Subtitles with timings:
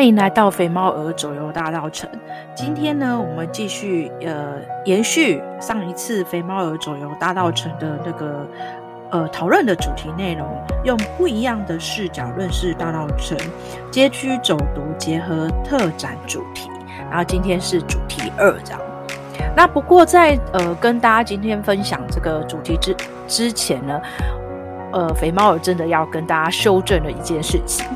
[0.00, 2.08] 欢迎来到肥猫儿走游大道城。
[2.54, 4.54] 今天呢，我们继续呃
[4.86, 8.46] 延续上一次肥猫儿走游大道城的那个
[9.10, 10.48] 呃讨论的主题内容，
[10.84, 13.36] 用不一样的视角认识大道城
[13.90, 16.70] 街区走读结合特展主题。
[17.10, 18.80] 然后今天是主题二，这样。
[19.54, 22.96] 那不过在呃跟大家今天分享这个主题之
[23.28, 24.00] 之前呢，
[24.94, 27.86] 呃，肥猫儿真的要跟大家修正了一件事情。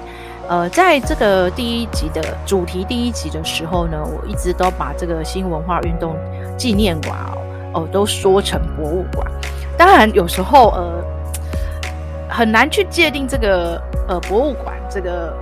[0.48, 6.16] 呃，在这个第一集的主题第一集的时候呢，我一直都把这个新文化运动
[6.56, 7.18] 纪念馆
[7.72, 9.26] 哦，哦、都说成博物馆。
[9.76, 11.04] 当然，有时候呃
[12.28, 15.34] 很难去界定这个呃博物馆这个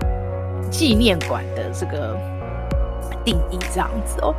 [0.70, 2.16] 纪念馆的这个
[3.24, 4.32] 定义这样子哦。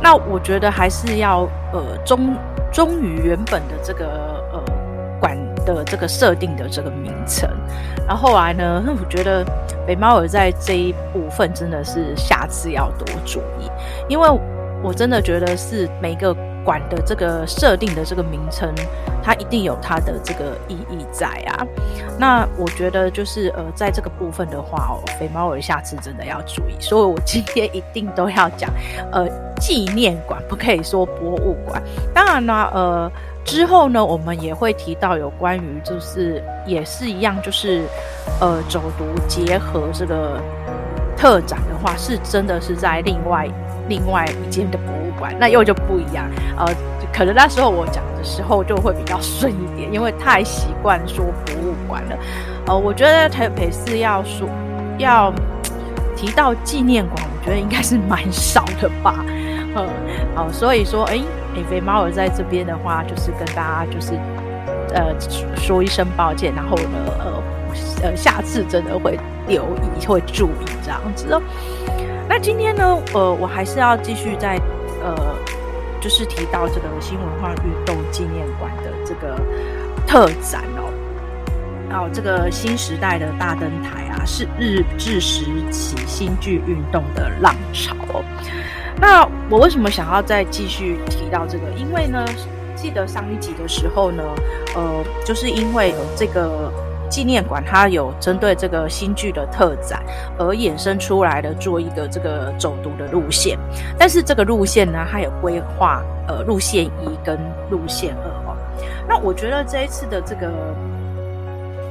[0.00, 2.34] 那我觉得还是要呃忠
[2.72, 4.62] 忠于原本的这个呃
[5.74, 7.48] 的这个设定的这个名称。
[8.06, 9.44] 然后后来呢，我觉得。
[9.86, 13.70] 肥猫儿在这一部分真的是下次要多注意，
[14.06, 14.28] 因为
[14.82, 18.70] 我真的觉得是每个馆的这个设定的这个名称，
[19.22, 21.66] 它一定有它的这个意义在啊。
[22.18, 28.70] 那我觉得就是呃，在这个部分的话哦，肥猫儿下次真的要注意，所以我今天一定都要讲
[29.10, 29.26] 呃
[29.58, 31.82] 纪念馆，不可以说博物馆。
[32.12, 33.10] 当然呢，呃。
[33.48, 37.82] 之后呢，我们也会提到有关于，就是也是一样，就是
[38.42, 40.38] 呃，走读结合这个
[41.16, 43.48] 特展的话，是真的是在另外
[43.88, 46.28] 另外一间的博物馆，那又就不一样。
[46.58, 46.66] 呃，
[47.10, 52.18] 可能那时候我讲的时候就会比较顺一点，因为太习惯说博物馆了。
[52.66, 54.46] 呃，我觉得台北市要说
[54.98, 55.32] 要
[56.14, 59.24] 提到纪念馆，我觉得应该是蛮少的吧。
[59.74, 59.88] 嗯，
[60.36, 61.20] 好，所以说，哎。
[61.68, 64.12] 肥猫儿在这边的话，就是跟大家就是
[64.94, 65.12] 呃
[65.56, 67.42] 说一声抱歉，然后呢，呃
[68.04, 69.18] 呃，下次真的会
[69.48, 71.42] 留意，会注意这样子哦。
[72.28, 74.56] 那今天呢，呃，我还是要继续在
[75.02, 75.16] 呃，
[76.00, 79.36] 就是提到这个新文化运动纪念馆的这个
[80.06, 80.92] 特展哦，
[81.90, 88.24] 哦这个新时代的大灯台啊，是日治时期新剧运动的浪潮哦。
[89.00, 91.64] 那我为什么想要再继续提到这个？
[91.76, 92.24] 因为呢，
[92.74, 94.22] 记得上一集的时候呢，
[94.74, 96.70] 呃，就是因为这个
[97.08, 100.02] 纪念馆它有针对这个新剧的特展
[100.36, 103.56] 而衍生出来的做一个这个走读的路线，
[103.96, 107.38] 但是这个路线呢，它有规划呃路线一跟
[107.70, 108.56] 路线二哦。
[109.08, 110.50] 那我觉得这一次的这个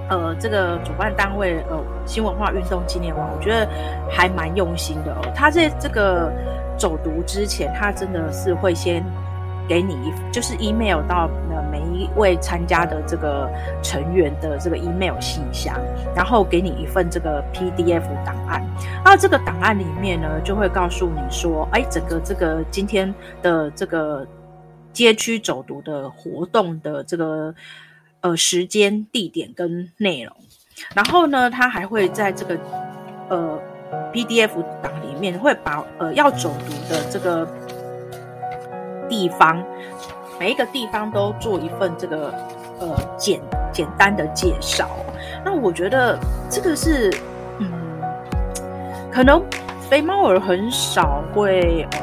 [0.09, 3.67] 呃这个主办单位呃新文化运动纪念馆，我觉得
[4.12, 5.31] 还蛮用心的哦。
[5.34, 6.31] 它这这个。
[6.77, 9.03] 走读之前，他真的是会先
[9.67, 11.29] 给你一，就是 email 到
[11.71, 13.49] 每一位参加的这个
[13.83, 15.75] 成员的这个 email 信箱，
[16.16, 18.63] 然后给你一份这个 PDF 档案。
[19.03, 24.25] 那这个档案里面呢，就会告诉你说，哎，整个这个今天的这个
[24.93, 27.53] 街区走读的活动的这个
[28.21, 30.33] 呃时间、地点跟内容。
[30.93, 32.57] 然后呢，他还会在这个
[33.29, 33.59] 呃。
[34.13, 34.51] PDF
[34.81, 37.47] 档里面会把呃要走读的这个
[39.09, 39.63] 地方，
[40.40, 42.34] 每一个地方都做一份这个
[42.79, 43.40] 呃简
[43.72, 44.90] 简单的介绍。
[45.46, 46.17] 那我觉得
[46.50, 47.09] 这个是
[47.59, 47.72] 嗯，
[49.12, 49.41] 可能
[49.90, 52.00] 肥猫儿很少会呃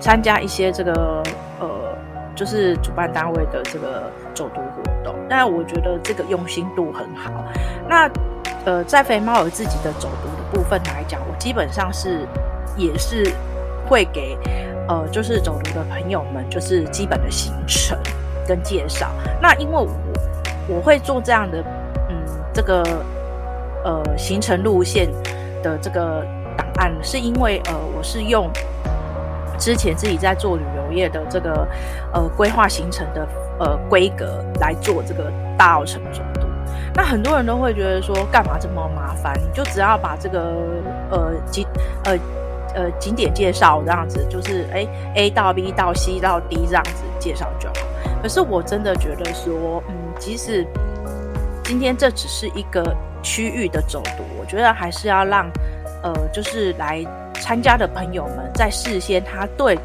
[0.00, 1.22] 参加一些这个
[1.60, 1.68] 呃
[2.34, 7.30] 就是主办单位的这个走读活动，但我觉得这个用心度很好。
[7.86, 8.10] 那
[8.64, 10.29] 呃在肥猫儿自己的走读。
[10.52, 12.26] 部分来讲，我基本上是
[12.76, 13.32] 也是
[13.88, 14.36] 会给
[14.88, 17.98] 呃，就是走读的朋友们，就是基本的行程
[18.46, 19.10] 跟介绍。
[19.40, 19.88] 那因为我
[20.68, 21.64] 我会做这样的
[22.08, 22.16] 嗯，
[22.52, 22.82] 这个
[23.84, 25.08] 呃行程路线
[25.62, 26.24] 的这个
[26.56, 28.50] 档案，是因为呃我是用
[29.58, 31.66] 之前自己在做旅游业的这个
[32.12, 33.28] 呃规划行程的
[33.58, 36.49] 呃规格来做这个大稻埕走读。
[37.00, 39.32] 那很多人都会觉得说，干嘛这么麻烦？
[39.40, 40.52] 你就只要把这个
[41.10, 41.66] 呃景
[42.04, 42.12] 呃
[42.74, 47.74] 呃景点介绍这样子，就是哎 A 到 B 到 C 到 D 这样子介绍就好。
[48.22, 50.62] 可是我真的觉得说，嗯，即使
[51.64, 55.50] 今天这只是一个区域的走读，我觉得还是要让
[56.02, 57.02] 呃就是来
[57.32, 59.78] 参加的朋友们在事先他对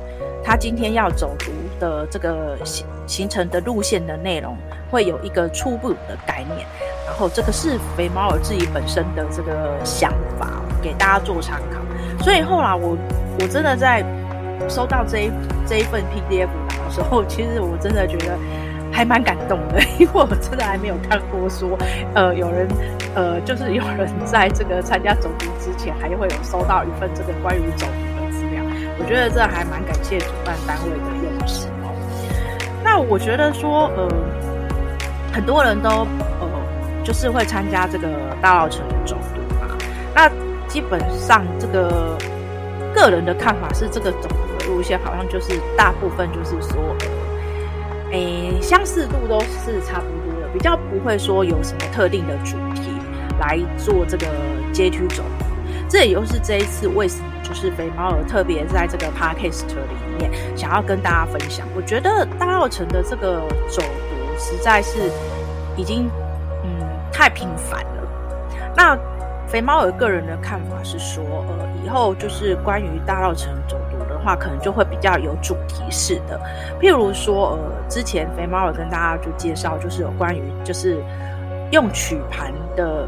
[0.44, 4.54] 他今天要走读的这个行行程的路线的内容
[4.96, 6.66] 会有一个初步的概念。
[7.06, 10.10] 然后这个是肥猫儿自己本身的这个想
[10.40, 10.48] 法，
[10.82, 12.24] 给大家做参考。
[12.24, 12.98] 所以后来我
[13.40, 14.02] 我真的在
[14.70, 15.32] 收到这一
[15.68, 18.38] 这一份 PDF 的时候，其实我真的觉得
[18.92, 21.78] 还蛮感动的，因为我真的还没有看过说，
[22.16, 22.68] 呃，有人
[23.14, 25.86] 呃，就是有人在这个参加走读之前。
[25.86, 28.64] 前还会有收到一份这个关于走读的资料，
[28.98, 31.94] 我觉得这还蛮感谢主办单位的用心哦。
[32.84, 34.10] 那我觉得说，呃，
[35.36, 36.48] 很多人都呃
[37.04, 38.08] 就是会参加这个
[38.42, 39.78] 大稻城的走读嘛。
[40.16, 40.32] 那
[40.66, 42.18] 基本上这个
[42.96, 46.96] 个人的看法是，这个走读的路线好像就是大部分就是说，
[48.12, 52.92] 呃，诶，相似度都是差不多的，比较不会说有什么特定的主题
[53.38, 54.26] 来做这个
[54.72, 55.46] 街区走读。
[55.90, 61.68] 这也就是这一次为什么就是肥猫儿特别在这个 podcast 里面想要跟大家分享。
[61.76, 63.84] 我觉得大稻城的这个走
[64.38, 65.12] 实在是
[65.76, 66.10] 已经
[66.64, 66.70] 嗯
[67.12, 68.08] 太频繁了。
[68.76, 68.98] 那
[69.48, 76.40] 肥猫儿个人的看法是说，呃，以后就是关于大稻城走读的话，可能就会比较有主题式的。
[76.80, 81.04] 譬如说，呃，之前肥猫儿跟大家就介绍，就是有关于就是
[81.72, 83.08] 用曲盘的。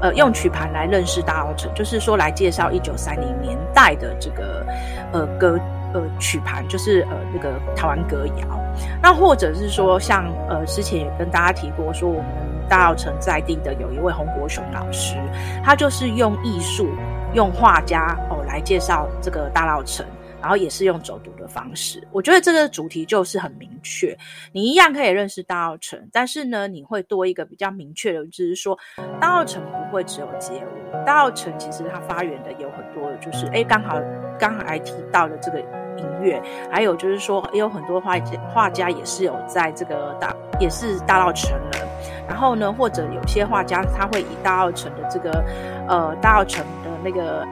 [0.00, 4.66] 呃，用曲盘来认识大稻城，就是说来介绍一九三零年代的这个
[5.12, 5.56] 呃歌
[5.94, 8.61] 呃曲盘，就是呃那个台湾歌谣。
[9.02, 12.26] 那或者是说，像呃之前也跟大家提过，说我们
[12.68, 15.16] 大稻城在地的有一位洪国雄老师，
[15.64, 16.88] 他就是用艺术、
[17.34, 20.06] 用画家哦来介绍这个大稻城。
[20.40, 24.12] 然后也是用走读的方式，我觉得这个主题就是很明确，
[24.50, 28.76] 你一样可以认识大稻城，但是呢，你会多一个比较明确的，就是说
[29.20, 33.96] 大稻城不会只有街舞，大稻城其实它发源的有很多，就是哎，刚好
[34.36, 35.62] 刚好还提到了这个
[35.96, 41.88] 音乐，还有就是说也有很多画家画家也是有在这个大也是大稻埕人，
[42.28, 45.44] 然后呢，或者有些画家他会以大稻埕的这个
[45.88, 47.46] 呃大稻埕的那个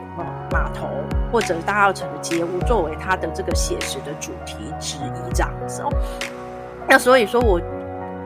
[0.50, 0.88] 码头。
[1.32, 5.88] 或者大稻埕的街屋作为他的这个写实的主题之一，这样子哦。
[6.88, 7.60] 那所以说，我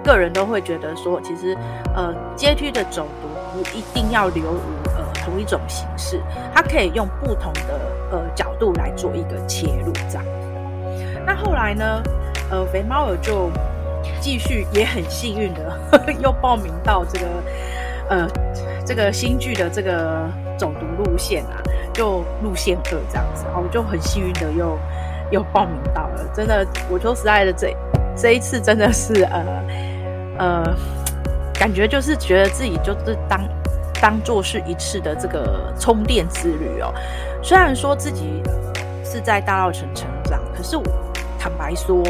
[0.03, 1.55] 个人都会觉得说，其实
[1.95, 6.21] 呃，街区的走读不一定要留于呃同一种形式，
[6.55, 7.81] 它可以用不同的
[8.11, 10.25] 呃角度来做一个切入，这样。
[11.27, 12.03] 那后来呢，
[12.51, 13.51] 呃，肥猫儿就
[14.21, 15.79] 继续也很幸运的
[16.21, 17.27] 又报名到这个
[18.11, 18.29] 呃
[18.85, 20.29] 这个新剧的这个
[20.59, 21.63] 走读路线啊。
[21.95, 24.77] 就路线二这样子，然后我就很幸运的又
[25.31, 26.29] 又报名到了。
[26.35, 27.73] 真的，我说实在的，这
[28.17, 29.65] 这一次真的是呃
[30.37, 30.77] 呃，
[31.55, 33.41] 感觉就是觉得自己就是当
[34.05, 36.93] 当做是一次的这个充电之旅哦。
[37.43, 38.43] 虽然说自己
[39.03, 40.85] 是在大稻城成长，可是我
[41.39, 42.03] 坦白说，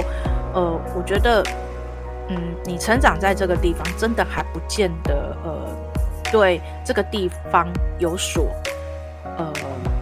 [0.55, 1.41] 呃，我觉得，
[2.31, 5.69] 嗯，你成长在这个地方，真的还不见得呃
[6.33, 7.69] 对这个地方
[8.01, 8.51] 有所。
[9.39, 9.53] 呃，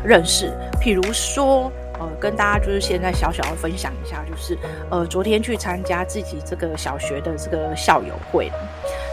[0.03, 0.51] 认识，
[0.81, 4.59] 譬如说，呃，跟大家就是现在小小的分享一下，就是
[4.91, 8.51] 呃，昨天去参加自己这个小学的这个校友会，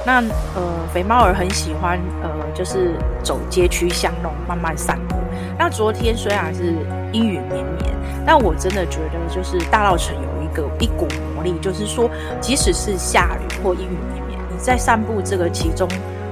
[0.09, 0.23] 那
[0.56, 5.15] 呃，肥猫儿很喜欢呃，就是走街区巷弄，慢慢散步。
[5.56, 6.73] 那昨天虽然是
[7.11, 7.95] 阴雨绵绵，
[8.25, 12.09] 但我真的觉得就是大稻城有一个一股魔力，就是说，
[12.42, 15.87] 即使是下雨或阴雨绵绵，你在散步这个其中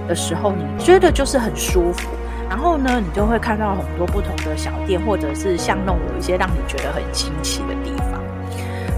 [0.07, 2.09] 的时候，你觉得就是很舒服。
[2.49, 8.23] 然后呢，你就会看到很多不同的小店，或者是巷弄，有一些让你觉得很新奇的地方。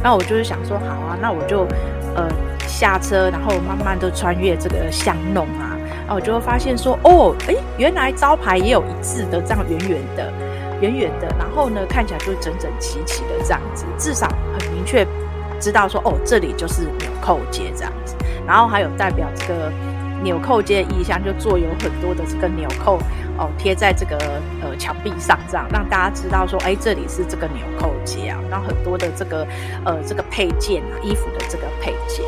[0.01, 1.67] 那我就是想说，好啊，那我就
[2.15, 2.29] 呃
[2.79, 5.75] 下车，然后慢慢的穿越这个巷弄啊，
[6.07, 10.31] 然后我就会发现说，哦，诶，原来招牌也有一字的，这样圆圆的，
[10.79, 15.05] 圆圆的，然后呢，看起来就整整齐齐的这样子，至少很明确
[15.59, 18.15] 知道说，哦，这里就是纽扣街这样子，
[18.47, 19.69] 然后还有代表这个
[20.23, 22.97] 纽扣街的意象，就做有很多的这个纽扣。
[23.39, 24.17] 哦，贴在这个
[24.61, 29.47] 呃墙壁上，这样让大家知道说，哎，这里是这个纽扣街啊，然后很多的这个
[29.85, 32.25] 呃这个配件啊，衣服的这个配件，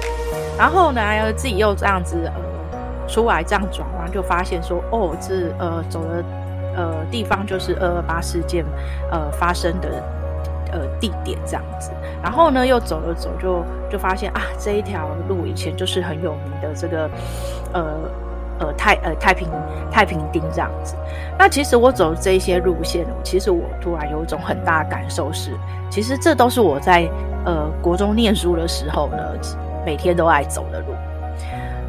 [0.58, 1.02] 然后呢，
[1.36, 6.24] 自己又这样子呃出来这样转弯，就发现说，哦，这呃走的
[6.78, 8.64] 呃地方就是二二八事件
[9.12, 10.02] 呃发生的
[10.72, 11.92] 呃地点这样子，
[12.24, 17.10] 然后呢又走了走，就就发现啊，这一条路以前就是很有名的这个
[17.74, 18.00] 呃。
[18.62, 19.50] 呃，太呃太平
[19.92, 20.96] 太平町这样子，
[21.38, 25.58] 那其实我走这些路线，其实我突然有一种很大的感受是，
[25.90, 27.10] 其实这都是我在
[27.44, 29.18] 呃国中念书的时候呢，
[29.84, 30.94] 每天都爱走的路。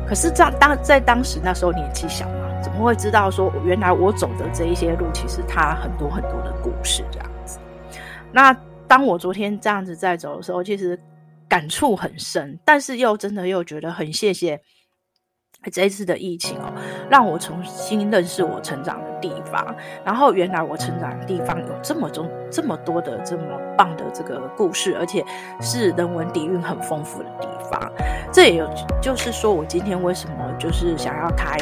[0.09, 7.59] 可是这样当在当时那时候年纪小嘛，怎么会知道说原来我走的这一些路，其实它很多很多的故事这样子。
[8.33, 8.57] 那
[8.89, 10.99] 当我昨天这样子在走的时候，其实
[11.49, 14.59] 感触很深，但是又真的又觉得很谢谢。
[15.71, 16.73] 这一次的疫情哦，
[17.09, 19.75] 让我重新认识我成长的地方。
[20.05, 23.45] 然后原来我成长的地方有这么多、这么多的这么
[23.77, 25.25] 棒的这个故事，而且
[25.61, 27.93] 是人文底蕴很丰富的地方。
[28.33, 28.69] 这也有
[29.01, 31.57] 就是说我今天为什么就是想要开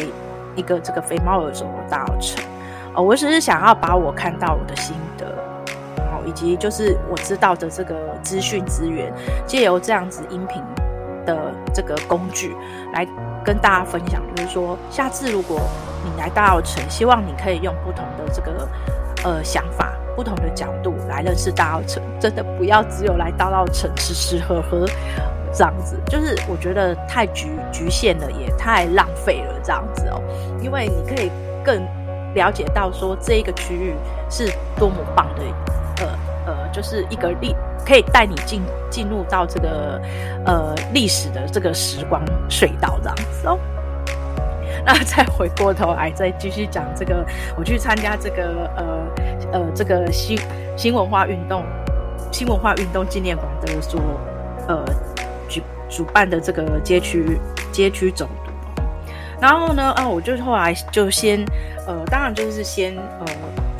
[0.57, 2.43] 一个这个肥猫儿走读大城》
[2.95, 5.27] 哦，我只是想要把我看到我的心得，
[5.97, 9.13] 然后，以及就是我知道的这个资讯资源，
[9.47, 10.61] 借由这样子音频
[11.75, 12.57] 这个工具
[12.93, 13.07] 来
[13.45, 15.61] 跟大家分享，就是说，下次如果
[16.05, 18.69] 你来大澳城，希望你可以用不同的这个
[19.25, 24.87] 呃想法、不同的角度来认识大澳城，真的不要只有来大澳城吃吃喝喝
[25.53, 30.23] 这样子，就是我觉得太局局限了，也太浪费了这样子哦，
[30.63, 31.31] 因为你可以
[31.65, 31.83] 更
[32.35, 33.95] 了解到说这一个区域
[34.31, 35.43] 是多么棒的，
[36.73, 37.55] 就是一个历
[37.87, 40.01] 可以带你进进入到这个
[40.47, 43.59] 呃历史的这个时光隧道这样子哦。
[44.85, 47.25] 那再回过头来再继续讲这个，
[47.57, 50.39] 我去参加这个呃呃这个新
[50.77, 51.65] 新文化运动
[52.33, 54.01] 新文化运动纪念馆的所
[54.69, 54.85] 呃
[55.49, 57.39] 举主办的这个街区
[57.71, 58.51] 街区走读。
[59.41, 61.45] 然后呢，啊，我就后来就先，
[61.87, 63.27] 呃，当然就是先呃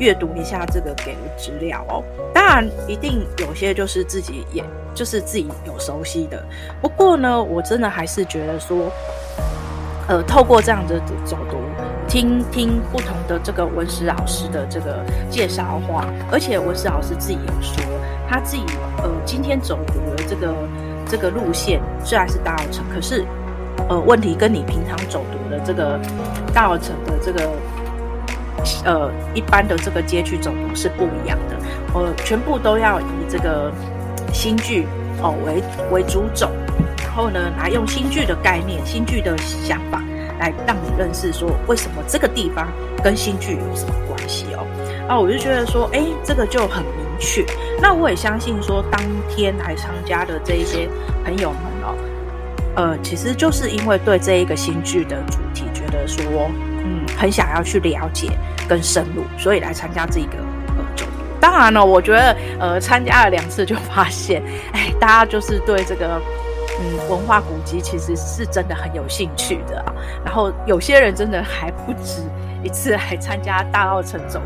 [0.01, 2.03] 阅读一下这个给的资料哦。
[2.33, 4.63] 当然，一定有些就是自己也
[4.95, 6.43] 就是自己有熟悉的。
[6.81, 8.91] 不过呢，我真的还是觉得说，
[10.07, 11.57] 呃，透过这样的走读，
[12.07, 17.83] 听听不同的这个文史老师的这个介绍话，而且文史老师自己有说，
[18.27, 18.63] 他自己
[18.97, 20.55] 呃今天走读的这个
[21.07, 23.23] 这个路线虽然是大稻埕，可是。
[23.89, 25.99] 呃，问题跟你平常走读的这个
[26.53, 27.49] 大稻埕的这个
[28.85, 31.57] 呃一般的这个街区走读是不一样的。
[31.93, 33.71] 呃，全部都要以这个
[34.33, 34.87] 新剧
[35.21, 36.49] 哦为为主轴，
[37.03, 40.01] 然后呢，来用新剧的概念、新剧的想法
[40.39, 42.67] 来让你认识说为什么这个地方
[43.03, 44.65] 跟新剧有什么关系哦。
[45.09, 47.45] 啊，我就觉得说，哎，这个就很明确。
[47.81, 50.87] 那我也相信说，当天来参加的这一些
[51.25, 51.95] 朋友们哦。
[52.77, 56.23] 呃，其实就是因为对这一个新剧的主题，觉得说，
[56.83, 58.29] 嗯，很想要去了解
[58.67, 60.37] 跟深入，所以来参加这个
[60.77, 61.05] 呃走。
[61.39, 66.21] 当然了，我觉得呃参加了两次就发现，哎，大家就是对这个
[66.79, 69.93] 嗯文化古迹其实是真的很有兴趣的啊。
[70.23, 72.21] 然后有些人真的还不止
[72.63, 74.41] 一次来参加大稻城走，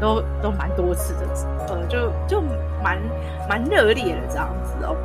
[0.00, 1.20] 都都蛮多次的，
[1.68, 2.42] 呃，就就
[2.82, 2.98] 蛮
[3.48, 4.96] 蛮热烈的这样子哦。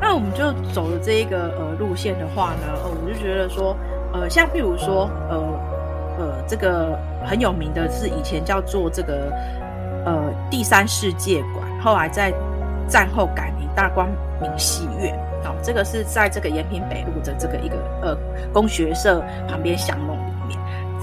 [0.00, 3.74] 那我们就走了这一个呃路线的话呢，呃，我就觉得说，
[4.14, 5.36] 呃，像譬如说，呃
[6.18, 9.32] 呃，这个很有名的是以前叫做这个
[10.06, 12.32] 呃第三世界馆，后来在
[12.88, 14.08] 战后改名大光
[14.40, 18.16] 明戏院，好、哦，这个是在这个延平北路的这个一个呃
[18.52, 20.58] 工学社旁边巷弄里面。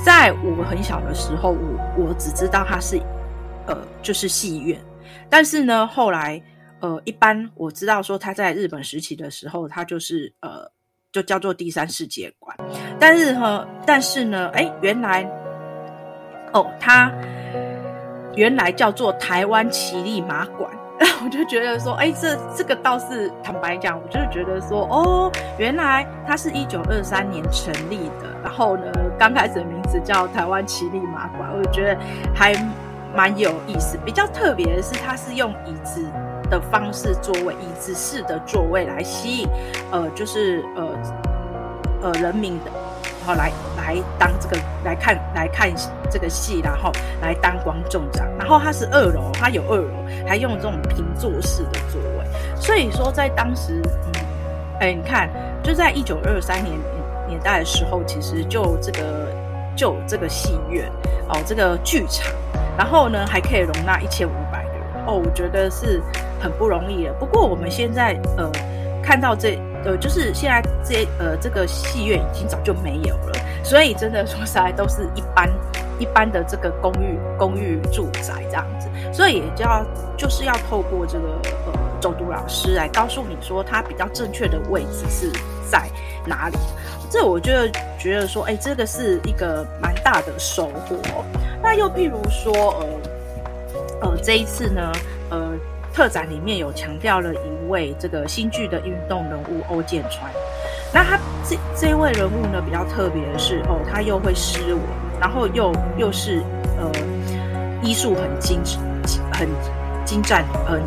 [0.05, 2.97] 在我很小的时候，我我只知道它是
[3.67, 4.79] 呃就是戏院，
[5.29, 6.41] 但是呢后来。
[6.83, 10.67] 呃，一般我知道说他在日本时期的时候，他就是呃，
[11.11, 12.55] 就叫做第三世界馆。
[12.99, 15.23] 但是哈，但是呢，哎，原来
[16.53, 17.11] 哦，他
[18.35, 20.69] 原来叫做台湾奇力马馆。
[21.23, 28.39] 我就觉得说，哎，这这个倒是坦白讲，我就是觉得说，哦，原来他是一九二三年成立的。
[28.43, 31.99] 然后呢，刚开始的名字叫台湾奇力马馆，我就觉得
[32.35, 32.53] 还
[33.15, 33.97] 蛮有意思。
[34.05, 36.05] 比较特别的是，它是用椅子。
[36.51, 39.47] 的方式座位，椅子式的座位来吸引，
[39.89, 40.85] 呃，就是呃
[42.01, 42.65] 呃人民的，
[43.25, 45.71] 然后来来当这个来看来看
[46.09, 46.91] 这个戏，然后
[47.21, 48.27] 来当观众这样。
[48.37, 52.25] 然后它是二楼，它有二楼，还用这种平座式的座位。
[52.59, 54.21] 所以说在当时，嗯，
[54.81, 55.29] 哎，你看，
[55.63, 56.77] 就在一九二三年
[57.29, 59.31] 年代的时候，其实就这个
[59.73, 60.91] 就这个戏院
[61.29, 62.33] 哦，这个剧场，
[62.77, 66.01] 然后呢还可以容纳一千五百个人哦，我觉得是。
[66.41, 67.13] 很不容易了。
[67.19, 68.51] 不过我们现在呃
[69.03, 73.33] 看到这呃就是现在这呃这个戏院已经早就没有了，
[73.63, 75.49] 所以真的说实在都是一般
[75.99, 79.85] 一般的这个公寓公寓住宅这样子，所以也就要
[80.17, 81.27] 就是要透过这个
[81.65, 85.31] 呃走读老师来告诉你说它比较正确的位置是
[85.69, 85.89] 在
[86.25, 86.57] 哪里。
[87.09, 87.51] 这我就
[87.99, 90.95] 觉得说，哎，这个是一个蛮大的收获。
[91.61, 94.91] 那又譬如说呃呃这一次呢
[95.29, 95.51] 呃。
[95.93, 100.31] 特展里面有强调了一位这个新剧的运动人物欧建川，
[100.93, 104.81] 那他这这位人物呢比较特别的是哦，他又会诗文，
[105.19, 106.41] 然后又又是
[106.79, 106.89] 呃
[107.83, 108.61] 医术很精
[109.33, 109.47] 很
[110.05, 110.79] 精湛，呃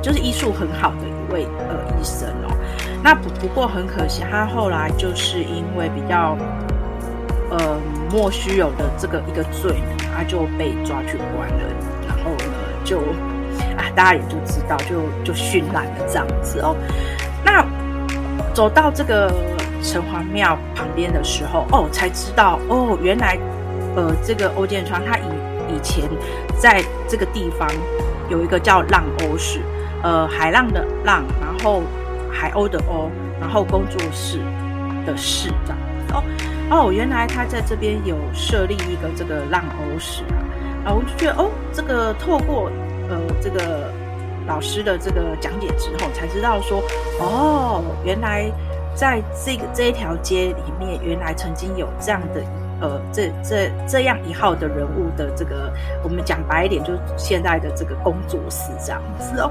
[0.00, 2.56] 就是医术很好的一位呃医生哦。
[3.04, 6.36] 那不不过很可惜，他后来就是因为比较
[7.50, 7.78] 呃
[8.10, 11.62] 莫须有的这个一个罪呢，他就被抓去关了，
[12.08, 13.02] 然后呢就。
[13.76, 16.76] 啊，大家也就知道，就就绚烂了这样子哦。
[17.44, 17.64] 那
[18.54, 19.32] 走到这个
[19.82, 23.38] 城隍庙旁边的时候，哦，才知道哦，原来
[23.94, 25.22] 呃，这个欧建川他以
[25.68, 26.04] 以前
[26.58, 27.68] 在这个地方
[28.28, 29.60] 有一个叫浪鸥室，
[30.02, 31.82] 呃，海浪的浪，然后
[32.30, 33.08] 海鸥的鸥，
[33.40, 34.38] 然后工作室
[35.04, 35.78] 的室这样
[36.12, 36.22] 哦
[36.70, 42.70] 哦，原来他在这边有设立一个这个浪鸥室啊，啊，我就觉得哦，这个透过
[43.08, 43.90] 呃这个
[44.46, 46.82] 老师的这个讲解之后，才知道说
[47.20, 48.50] 哦，原来
[48.94, 52.42] 在这个这一条街里面，原来曾经有这样的。
[52.78, 55.72] 呃，这这这样一号的人物的这个，
[56.02, 59.50] 我们讲白一点，就是现在的这个工作室这样子哦。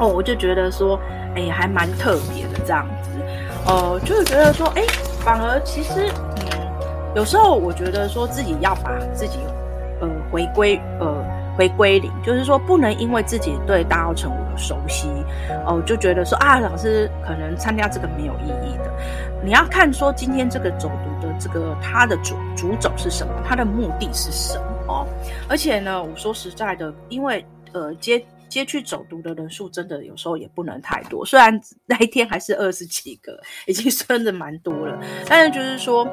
[0.00, 0.98] 哦，我就觉得说，
[1.36, 3.10] 哎，还蛮特别的这样子。
[3.68, 4.82] 呃，就是觉得说，哎，
[5.20, 6.10] 反而其实，
[6.40, 6.58] 嗯，
[7.14, 9.38] 有时候我觉得说自己要把自己，
[10.00, 11.24] 呃，回归，呃，
[11.56, 15.08] 回归零，就是说不能因为自己对大澳城我熟悉，
[15.66, 18.92] 哦、就觉得说啊，老师可能参加这个没有意义的。
[19.44, 25.06] 你要看说今天这个走读的这个它的主主轴是什么，它的目的是什么？
[25.48, 34.98] 而且呢，我说实在的，因为呃街街区走读的人数真的有时候也不能太多，虽然那一天还是二十几个，已经 算的蛮多了，
[35.28, 36.06] 但是就是说，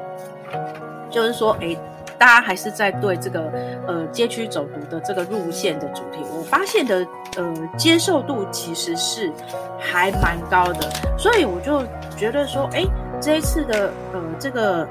[1.10, 1.76] 就是说，哎，
[2.24, 3.52] 大家还是在对这个
[3.86, 9.30] 呃街区走读的这个路线的主题，我发现的呃接受度其实是
[9.78, 11.82] 还蛮高的，所以我就
[12.16, 12.82] 觉得说，哎。
[13.20, 14.86] 这一次的呃这个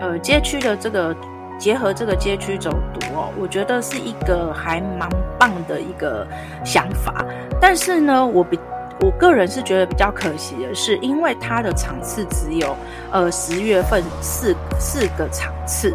[0.00, 1.14] 呃街区的这个
[1.58, 6.26] 结合这个街区走读哦，我觉得是一个还蛮棒的一个
[6.64, 7.24] 想法。
[7.60, 8.58] 但是呢，我比
[9.02, 12.76] 我个人是觉得比较可惜的是，因为它的场次只有
[13.10, 15.92] 呃十月份四四个场次，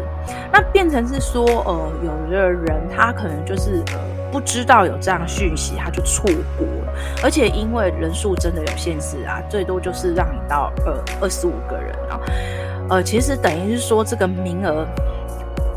[0.52, 3.98] 那变成是说呃有的人他可能就是呃
[4.30, 6.92] 不知道有这样讯息，他就错过了。
[7.24, 12.20] 而且因为人数真的有限制啊，最多就是让你到呃二十五个人啊，
[12.90, 14.86] 呃其实等于是说这个名额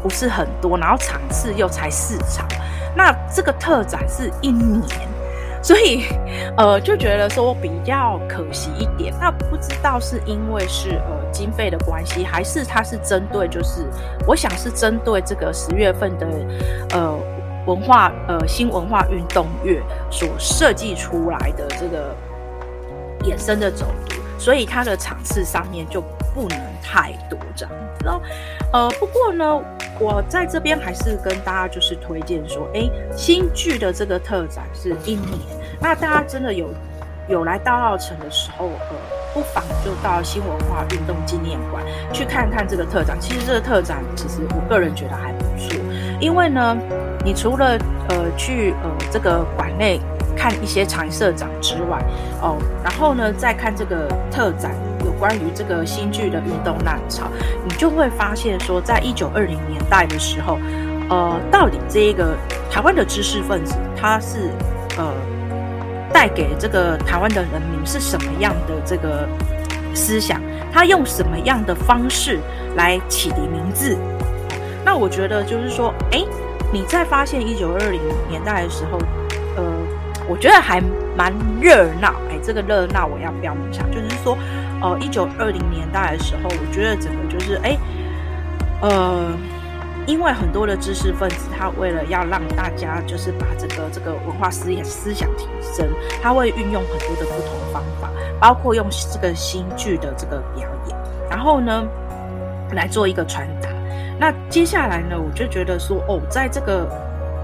[0.03, 2.45] 不是很多，然后场次又才四场，
[2.93, 4.83] 那这个特展是一年，
[5.61, 6.05] 所以
[6.57, 9.13] 呃就觉得说比较可惜一点。
[9.19, 13.85] 那不知道是因为是呃经费的关系，还是它是针对就是
[14.27, 16.27] 我想是针对这个十月份的
[16.93, 17.17] 呃。
[17.67, 22.11] 文化呃新文化运动月所设计出来的这个
[23.19, 26.01] 衍生的走读，所以它的场次上面就
[26.33, 28.19] 不能太多这样子哦。
[28.71, 29.61] 呃，不过呢，
[29.99, 35.39] 我在这边还是跟大家就是推荐说，哎，新剧的这个特展是一年，
[35.79, 36.69] 那大家真的有
[37.27, 38.95] 有来大澳城的时候，呃，
[39.33, 43.19] 不妨就到新文化运动纪念馆去看看这个特展。
[43.19, 45.79] 其实这个特展，其实我个人觉得还不错，
[46.19, 46.77] 因为呢。
[47.23, 47.77] 你除了
[48.09, 50.01] 呃去呃这个馆内
[50.41, 52.03] 看一些常社长之外，
[52.41, 54.71] 哦，然后呢再看这个特展，
[55.05, 57.25] 有关于这个新剧的运动浪潮，
[57.63, 60.57] 你就会发现说，在一九二零年代的时候，
[61.11, 62.35] 呃，到底这一个
[62.71, 64.49] 台湾的知识分子，他是
[64.97, 65.13] 呃
[66.11, 69.29] 带给这个台湾的人民是什么样的这个
[69.93, 70.41] 思想？
[70.73, 72.39] 他用什么样的方式
[72.75, 73.95] 来启迪名字？
[74.83, 76.25] 那我觉得就是说，哎。
[76.73, 77.99] 你在发现一九二零
[78.29, 78.97] 年代的时候，
[80.31, 80.79] 我觉得还
[81.17, 82.13] 蛮热闹。
[82.29, 84.37] 哎，这个热闹我要标明一下，就是说，
[84.81, 87.77] 呃，一九二零年代的时候，我觉得整个就是，哎，
[88.81, 89.29] 呃，
[90.07, 95.85] 因为很多的知识分子，他为了要让大家就是把这个这个文化思想思想提升，
[96.23, 100.97] 他会运用很多的不同方法，包括用这个新剧的这个表演，
[101.29, 101.83] 然后呢，
[102.71, 103.67] 来做一个传达。
[104.17, 106.87] 那接下来呢，我就觉得说，哦，在这个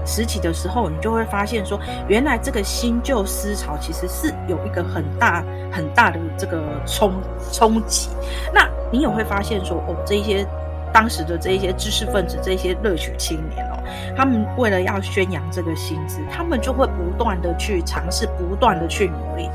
[0.08, 7.12] 时期的时候，你就会发现说，原来这个新旧思潮其实是有一个很大很大的这个冲
[7.52, 8.08] 冲击。
[8.52, 10.44] 那你也会发现说，哦，这一些
[10.92, 13.78] 当时的这一些知识分子，这些热血青年哦，
[14.16, 19.48] 他们为了要宣扬这个新知，他们就会不断的去尝试，不断的去努力。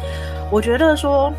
[0.51, 1.33] 我觉得说，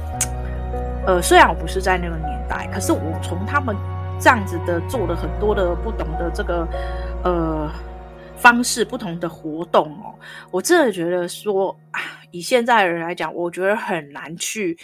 [1.07, 3.75] 呃，虽然我不是在那个年代，可是我从他们。
[4.21, 6.67] 这样子的做了很多的不懂的这个
[7.25, 7.69] 呃
[8.37, 10.15] 方式，不同的活动哦，
[10.51, 11.77] 我真的觉得说，
[12.31, 14.79] 以现在的人来讲，我觉得很难去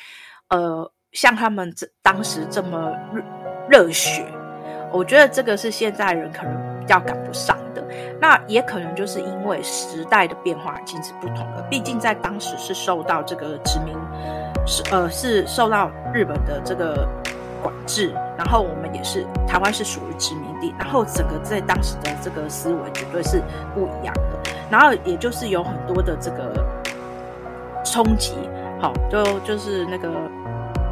[0.49, 3.23] 呃像他们这当时这么热
[3.69, 4.25] 热血。
[4.93, 7.85] 我觉得这个是现在人可能比较赶不上的。
[8.21, 13.95] 那也可能就是因为时代的变化已经是不同了，毕竟在当时是受到这个殖民，
[14.67, 17.09] 是呃是受到日本的这个。
[17.63, 23.43] 管制，然后我们也是台湾是属于殖民地，然后整个在当时的这个思维绝对是
[23.75, 26.65] 不一样的，然后也就是有很多的这个
[27.85, 28.35] 冲击，
[28.81, 30.09] 好，就就是那个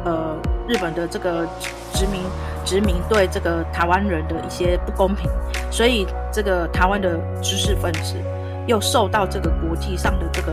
[0.05, 0.35] 呃
[0.67, 1.47] 日本的这个
[1.93, 2.21] 殖民
[2.65, 5.29] 殖民对这个台湾人的一些不公平，
[5.71, 8.15] 所以这个台湾的知识分子
[8.67, 10.51] 又受到这个国际上的这个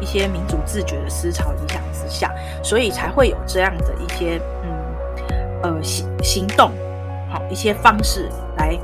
[0.00, 2.30] 一些民主自觉的思潮影响之下，
[2.62, 4.70] 所以才会有这样的一些嗯
[6.24, 6.72] 行动，
[7.30, 8.76] 好一些方式来。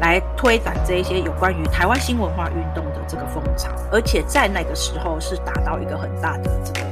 [0.00, 6.86] 来推展这一些有关于台湾新文化运动的这个风潮，而且在那个时候是达到一个很大的这个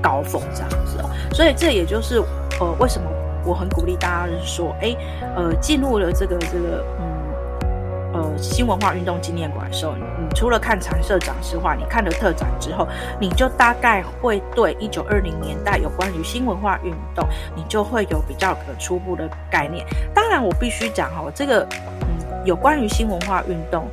[0.00, 1.04] 高峰，这样子。
[1.34, 2.22] 所以这也就是
[2.60, 3.10] 呃为什么
[3.44, 4.94] 我很鼓励大家是说，哎，
[5.34, 9.94] 呃，进入了这个这个嗯呃新文化运动纪念馆的时候，
[10.36, 12.86] 除了看常设展示画，你看了特展之后，
[13.18, 19.84] 你就大概会对一九二零年代有关于新文化运动，你就会有比较可初步的概念。
[20.14, 21.66] 当然，我必须讲哦，这个
[22.02, 22.06] 嗯。
[22.44, 23.88] 有关于新文化运动，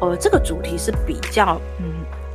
[0.00, 1.84] 呃，这个主题是比较，嗯，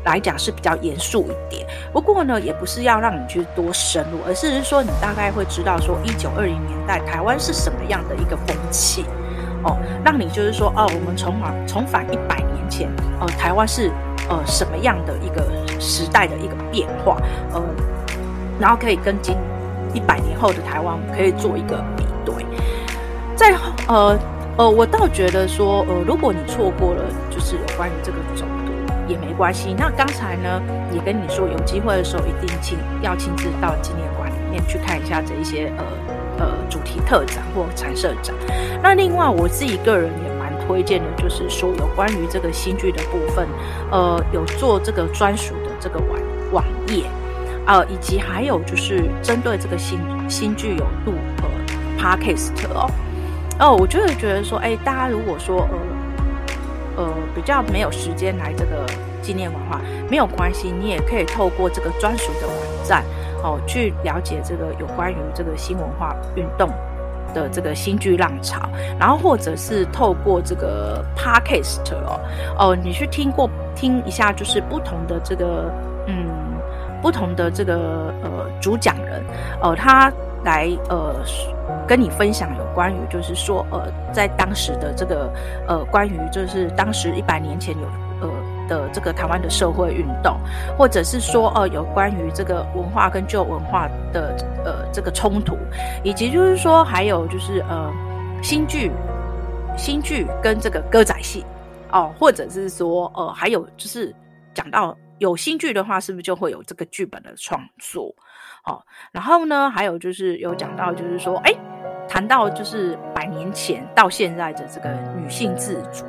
[0.05, 1.65] 来讲是比较严肃一点。
[1.91, 9.03] 不过呢，也不是要让你去多深入，而是说你大概会知道说，一九二零年代台湾是什么样的一个风气，
[9.63, 12.42] 哦，让你就是说，哦，我们重返重返一百
[12.73, 13.91] 前，呃，台湾是
[14.29, 15.45] 呃什么样的一个
[15.79, 17.17] 时代的一个变化，
[17.53, 17.61] 呃，
[18.59, 19.35] 然后可以跟今
[19.93, 22.45] 一百年后的台湾可以做一个比对，
[23.35, 23.53] 在
[23.87, 24.17] 呃。
[24.55, 28.71] 呃，我倒觉得说，呃，如果你错过了，就是有关于这个走读
[29.11, 29.75] 也没关系。
[29.75, 30.61] 那刚才呢，
[30.93, 35.83] 也跟你说，有机会的时候一定亲要亲自到纪念馆里面去看一下这一些呃
[36.37, 38.35] 呃主题特展或常设展。
[38.79, 40.29] 那另外，我自己个人也
[40.65, 43.47] 推荐的，就是说有关于这个新剧的部分，
[43.91, 46.19] 呃，有做这个专属的这个网
[46.51, 47.03] 网页，
[47.65, 49.99] 呃，以及还有就是针对这个新
[50.29, 51.49] 新剧有录呃
[51.99, 52.89] Podcast 哦。
[53.59, 55.67] 哦，我就会觉得说，哎，大家如果说
[56.97, 58.85] 呃呃比较没有时间来这个
[59.21, 63.03] 纪念馆的话，没有关系，你也可以透过这个专属的网站
[63.43, 66.69] 哦，去了解这个有关于这个新文化运动
[67.33, 68.69] 的这个新剧浪潮，
[68.99, 72.19] 然后或者是透过这个 Podcast 哦
[72.57, 75.71] 哦，你去听过听一下，就是不同的这个
[76.07, 76.27] 嗯
[77.01, 79.23] 不同的这个呃主讲人
[79.61, 80.11] 呃，他
[80.43, 81.15] 来呃。
[81.85, 83.81] 跟你分享有关于，就是说，呃，
[84.13, 85.29] 在当时的这个，
[85.67, 87.87] 呃，关于就是当时一百年前有，
[88.73, 90.35] 的这个台湾的社会运动，
[90.75, 95.55] 或者是说，呃，有关于这个文化跟旧文化的，呃，这个冲突，
[96.03, 97.93] 以及就是说，还有就是，呃，
[98.41, 98.89] 新剧，
[99.77, 101.45] 新剧跟这个歌仔戏，
[101.91, 104.11] 哦，或者是说，呃，还有就是
[104.55, 108.13] 讲到有新剧的话，是不是就会有这个剧本的创作？
[108.65, 108.81] 哦，
[109.11, 111.53] 然后呢，还有就是有讲到，就是说，哎，
[112.09, 116.05] 谈到就是百年前到现在的这个女性自主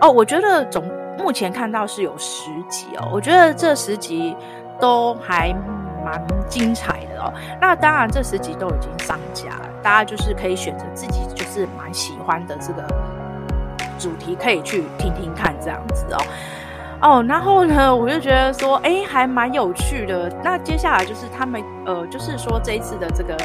[0.00, 0.82] 哦，我觉得总
[1.18, 4.36] 目前看到是有十集哦，我觉得这十集
[4.80, 5.52] 都还
[6.04, 7.32] 蛮精彩的哦。
[7.60, 12.86] 那当然，这十集都已经上架了，大家就是可以选择自己就是蛮喜欢的这个
[13.98, 16.22] 主题，可以去听听看这样子哦。
[17.00, 20.32] 哦，然后呢，我就觉得说，哎，还蛮有趣的。
[20.42, 23.36] 那接下来就是他们，呃，就是说这一次的这个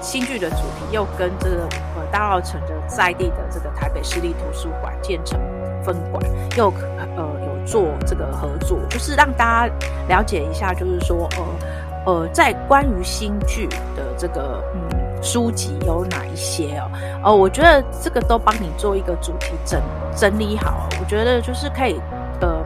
[0.00, 5.38] 新剧的主题，又跟这个呃大稻埕的在地的这个台北市立图书馆建成
[5.84, 6.22] 分馆，
[6.56, 6.72] 又
[7.16, 9.74] 呃有做这个合作，就是让大家
[10.08, 13.66] 了解一下，就是说，呃呃，在关于新剧
[13.96, 16.90] 的这个嗯书籍有哪一些哦，
[17.24, 19.80] 哦，我觉得这个都帮你做一个主题整
[20.16, 22.00] 整理好，我觉得就是可以。
[22.40, 22.64] 呃，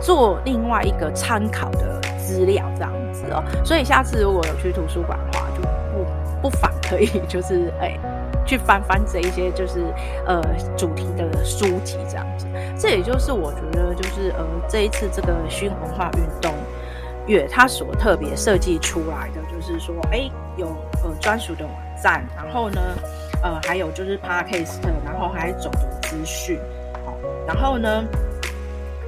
[0.00, 5.60] 做另外一个参考的资料这样子哦，所以下次如果有去图书馆的话，就
[5.92, 6.06] 不
[6.40, 7.94] 不妨可以就是哎
[8.44, 9.84] 去翻翻这一些就是
[10.26, 10.42] 呃
[10.76, 12.46] 主题的书籍这样子。
[12.78, 16.54] 这也就是我觉得就是呃这一次这个新文化运动
[17.26, 20.66] 月它所特别设计出来的，就是说哎有
[21.04, 22.80] 呃专属的网站，然后呢
[23.42, 26.58] 呃还有就是 Podcast，然后还有走读资讯，
[27.04, 28.04] 好，然后呢。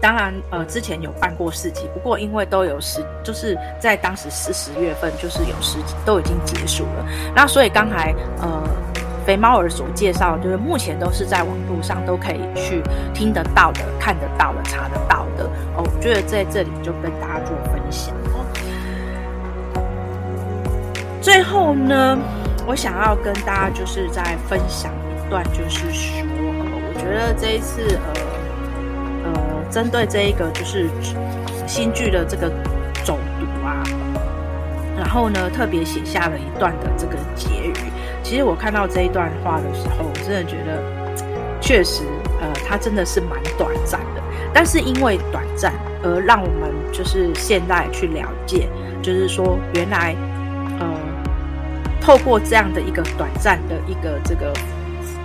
[0.01, 7.07] 当然，呃，之前有办过市集，不过因为都有十，就是在当时十十月份，就是有十都已经结束了。
[7.35, 8.63] 那所以刚才呃，
[9.25, 12.83] 肥猫儿所介绍，就是目前都是在网络上都可以去
[13.13, 15.45] 听得到的、看得到的、查得到的。
[15.77, 18.15] 哦，我觉得在这里就跟大家做分享。
[21.21, 22.19] 最后呢，
[22.67, 28.13] 我想要跟大家就是再分享一段，就是说，我觉得这一次呃
[29.25, 29.55] 呃。
[29.71, 30.87] 针对这一个就是
[31.67, 32.49] 新剧的这个
[33.03, 33.83] 走读啊，
[34.97, 37.75] 然后呢，特别写下了一段的这个结语。
[38.35, 40.83] 其实我看到这一段话的时候，我真的觉得
[41.61, 42.03] 确实，
[42.41, 44.21] 呃，它真的是蛮短暂的。
[44.53, 48.69] 但是因为短暂，而让我们就是现在去了解，
[49.01, 50.17] 就是说原来，
[50.81, 50.85] 呃，
[52.01, 54.53] 透过这样的一个短暂的一个这个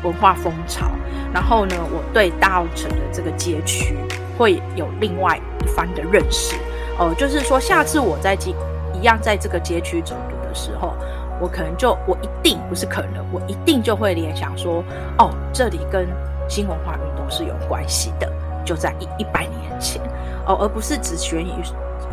[0.04, 0.92] 文化风潮，
[1.34, 3.98] 然后呢，我对大澳城的这个街区
[4.38, 6.56] 会有另外一番的认识。
[7.00, 8.56] 哦、呃，就是说，下次我在一
[9.00, 10.94] 一样在这个街区走读的时候，
[11.40, 14.84] 我可能就我一定不是可能，我一定就会联想说，
[15.18, 16.08] 哦，这里跟
[16.48, 18.32] 新文化运动是有关系的，
[18.66, 20.02] 就在一一百年前，
[20.46, 21.52] 哦，而不是只悬于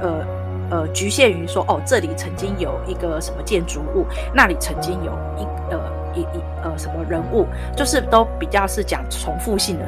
[0.01, 0.25] 呃。
[0.69, 5.81] 呃，局限于说哦，这里曾经有一个什么建筑物，那里曾经有一呃
[6.13, 9.87] 一一呃什么人物，就是都比较是讲重复性的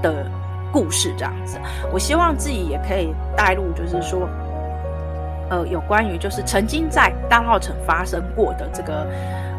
[0.00, 0.26] 的
[0.72, 1.58] 故事这样子。
[1.92, 4.28] 我希望自己也可以带入，就是说，
[5.52, 9.06] 呃，有关于就是曾经在大稻城发生过的这个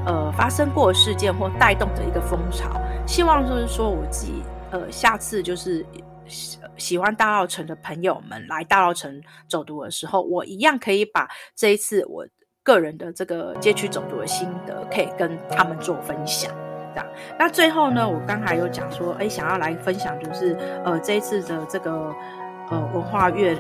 [0.08, 5.86] 呃发生过的事件或带动的一个风潮，希望就是说我自己呃下次就是。
[6.78, 12.26] 喜欢大稻城的朋友们来大稻城走读的时候，我一样可以把这一次我
[12.64, 16.50] 个人的这个街区走读的心得，可以跟他们做分享。
[16.96, 17.06] 这样，
[17.38, 22.16] 那最后呢，我刚才有讲说，哎，想要来分享就是呃这一次的这个
[22.72, 23.56] 呃文化月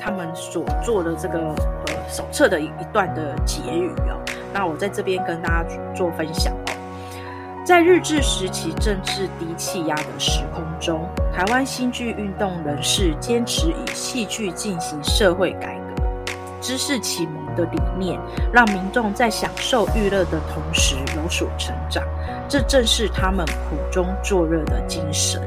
[0.00, 4.18] 他们所做的这个呃手册的一一段的结语哦，
[4.52, 6.72] 那我在这边跟大家做分享哦。
[7.64, 16.02] 在日治时期政治低气压的时空中，台湾新剧运动人士坚持以戏剧进行社会改革、
[16.60, 18.18] 知识启蒙的理念，
[18.50, 22.02] 让民众在享受娱乐的同时有所成长。
[22.48, 25.40] 这正是他们苦中作乐的精神。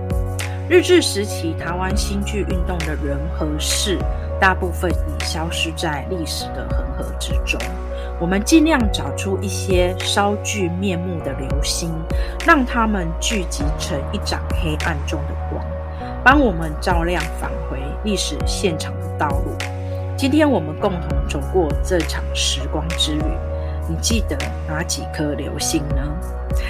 [0.69, 3.97] 日治时期台湾新剧运动的人和事，
[4.43, 7.57] 大部分已消失在历史的恒河之中。
[8.19, 11.89] 我们尽量找出一些稍具面目的流星，
[12.45, 15.65] 让他们聚集成一盏黑暗中的光，
[16.25, 19.55] 帮我们照亮返回历史现场的道路。
[20.17, 23.23] 今天我们共同走过这场时光之旅，
[23.87, 26.01] 你记得哪几颗流星呢？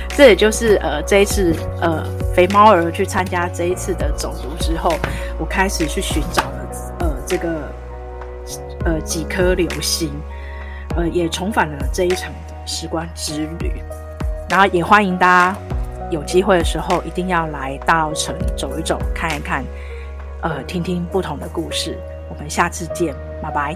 [0.10, 2.06] 这也就是呃这一次呃
[2.36, 4.94] 肥猫儿去参加这一次的走读之后，
[5.40, 6.44] 我开始去寻找
[7.34, 7.72] 这个
[8.86, 10.12] 呃几颗流星。
[10.96, 12.32] 呃，也重返了这一场
[12.68, 13.82] 时光之旅，
[14.48, 15.58] 然后也欢迎大家
[16.12, 19.66] 有机会的时候一定要来大澳城走一走，看一看，
[20.44, 21.98] 呃，听听不同的故事。
[22.30, 23.76] 我们下次见，拜拜。